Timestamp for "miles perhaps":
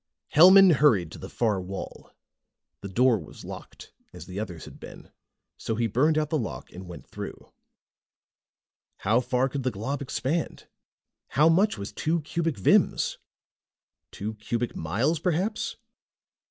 14.75-15.75